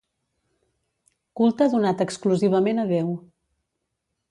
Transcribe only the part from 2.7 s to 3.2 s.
a Déu.